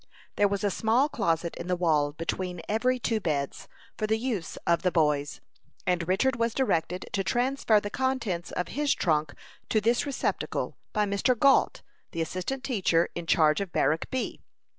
[0.35, 3.67] There was a small closet in the wall between every two beds,
[3.99, 5.41] for the use of the boys,
[5.85, 9.35] and Richard was directed to transfer the contents of his trunk
[9.69, 11.37] to this receptacle, by Mr.
[11.37, 11.83] Gault,
[12.13, 14.41] the assistant teacher in charge of Barrack B.